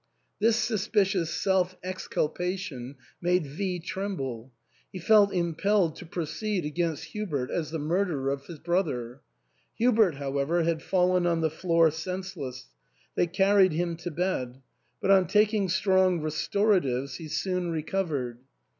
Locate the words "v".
3.45-3.77